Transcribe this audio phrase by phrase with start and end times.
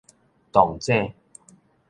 [0.51, 1.13] 撞井